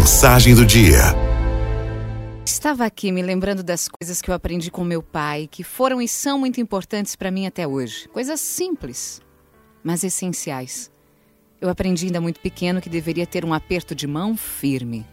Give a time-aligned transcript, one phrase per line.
[0.00, 1.14] Mensagem do dia.
[2.42, 6.08] Estava aqui me lembrando das coisas que eu aprendi com meu pai, que foram e
[6.08, 8.08] são muito importantes para mim até hoje.
[8.08, 9.20] Coisas simples,
[9.84, 10.90] mas essenciais.
[11.60, 15.06] Eu aprendi ainda muito pequeno que deveria ter um aperto de mão firme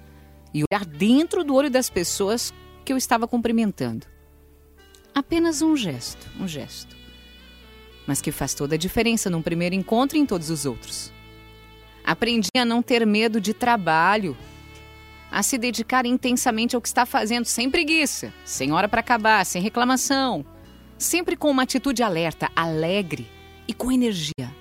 [0.53, 2.53] e olhar dentro do olho das pessoas
[2.85, 4.07] que eu estava cumprimentando.
[5.13, 6.95] Apenas um gesto, um gesto.
[8.07, 11.11] Mas que faz toda a diferença num primeiro encontro e em todos os outros.
[12.05, 14.37] Aprendi a não ter medo de trabalho,
[15.31, 19.61] a se dedicar intensamente ao que está fazendo, sem preguiça, sem hora para acabar, sem
[19.61, 20.45] reclamação,
[20.97, 23.27] sempre com uma atitude alerta, alegre
[23.67, 24.55] e com energia.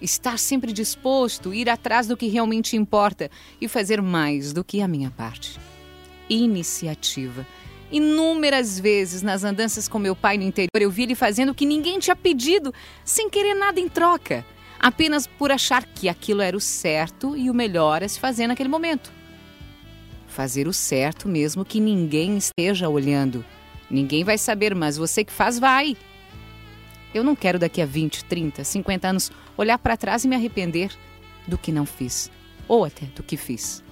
[0.00, 4.88] Estar sempre disposto, ir atrás do que realmente importa e fazer mais do que a
[4.88, 5.58] minha parte.
[6.28, 7.46] Iniciativa.
[7.90, 11.66] Inúmeras vezes nas andanças com meu pai no interior eu vi ele fazendo o que
[11.66, 12.72] ninguém tinha pedido,
[13.04, 14.44] sem querer nada em troca
[14.80, 18.68] apenas por achar que aquilo era o certo e o melhor a se fazer naquele
[18.68, 19.12] momento.
[20.30, 23.44] Fazer o certo mesmo que ninguém esteja olhando.
[23.90, 25.96] Ninguém vai saber, mas você que faz, vai.
[27.12, 30.96] Eu não quero daqui a 20, 30, 50 anos olhar para trás e me arrepender
[31.48, 32.30] do que não fiz,
[32.68, 33.82] ou até do que fiz.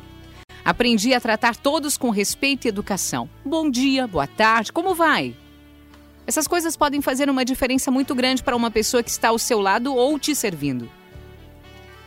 [0.64, 3.28] Aprendi a tratar todos com respeito e educação.
[3.44, 5.34] Bom dia, boa tarde, como vai?
[6.24, 9.60] Essas coisas podem fazer uma diferença muito grande para uma pessoa que está ao seu
[9.60, 10.88] lado ou te servindo.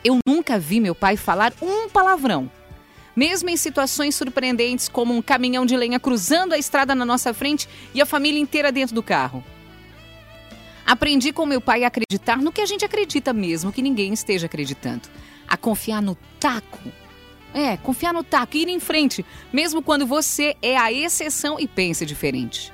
[0.02, 2.50] Eu nunca vi meu pai falar um palavrão.
[3.14, 7.68] Mesmo em situações surpreendentes, como um caminhão de lenha cruzando a estrada na nossa frente
[7.94, 9.44] e a família inteira dentro do carro.
[10.86, 14.46] Aprendi com meu pai a acreditar no que a gente acredita mesmo que ninguém esteja
[14.46, 15.08] acreditando.
[15.46, 16.80] A confiar no taco.
[17.54, 21.68] É, confiar no taco e ir em frente, mesmo quando você é a exceção e
[21.68, 22.72] pensa diferente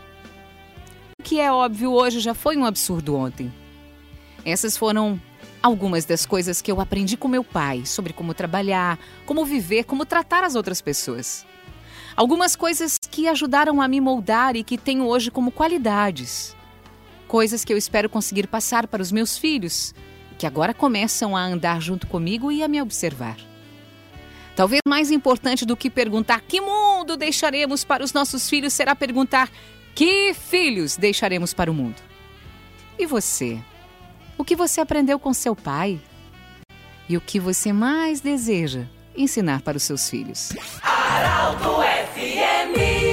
[1.29, 3.53] que é óbvio hoje já foi um absurdo ontem.
[4.47, 5.21] Essas foram
[5.63, 10.07] algumas das coisas que eu aprendi com meu pai sobre como trabalhar, como viver, como
[10.07, 11.47] tratar as outras pessoas.
[12.17, 16.57] Algumas coisas que ajudaram a me moldar e que tenho hoje como qualidades.
[17.27, 19.95] Coisas que eu espero conseguir passar para os meus filhos,
[20.39, 23.37] que agora começam a andar junto comigo e a me observar.
[24.57, 29.49] Talvez mais importante do que perguntar que mundo deixaremos para os nossos filhos será perguntar
[29.95, 32.03] que filhos deixaremos para o mundo?
[32.99, 33.63] E você?
[34.39, 36.01] O que você aprendeu com seu pai?
[37.09, 38.85] E o que você mais deseja
[39.17, 40.53] ensinar para os seus filhos?
[40.81, 43.08] Araldo F.